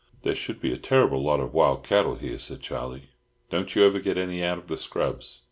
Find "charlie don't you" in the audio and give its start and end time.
2.59-3.83